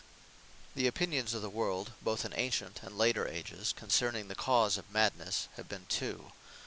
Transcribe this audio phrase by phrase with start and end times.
[0.73, 4.89] The opinions of the world, both in antient and later ages, concerning the cause of
[4.91, 6.31] madnesse, have been two.